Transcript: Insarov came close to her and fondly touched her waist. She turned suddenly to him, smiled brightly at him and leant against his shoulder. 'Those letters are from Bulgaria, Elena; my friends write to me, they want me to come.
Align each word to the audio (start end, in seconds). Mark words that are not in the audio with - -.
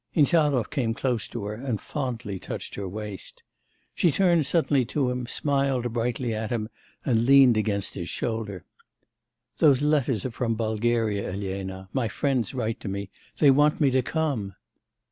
Insarov 0.15 0.71
came 0.71 0.95
close 0.95 1.27
to 1.27 1.45
her 1.45 1.53
and 1.53 1.79
fondly 1.79 2.39
touched 2.39 2.73
her 2.73 2.89
waist. 2.89 3.43
She 3.93 4.11
turned 4.11 4.47
suddenly 4.47 4.83
to 4.85 5.11
him, 5.11 5.27
smiled 5.27 5.93
brightly 5.93 6.33
at 6.33 6.49
him 6.49 6.69
and 7.05 7.27
leant 7.27 7.55
against 7.55 7.93
his 7.93 8.09
shoulder. 8.09 8.63
'Those 9.59 9.83
letters 9.83 10.25
are 10.25 10.31
from 10.31 10.55
Bulgaria, 10.55 11.31
Elena; 11.31 11.87
my 11.93 12.07
friends 12.07 12.55
write 12.55 12.79
to 12.79 12.87
me, 12.87 13.11
they 13.37 13.51
want 13.51 13.79
me 13.79 13.91
to 13.91 14.01
come. 14.01 14.55